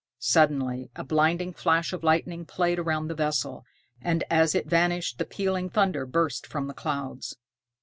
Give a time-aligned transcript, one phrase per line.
[0.17, 3.63] Suddenly, a blinding flash of lightning played around the vessel,
[4.01, 7.37] and as it vanished the pealing thunder burst from the clouds.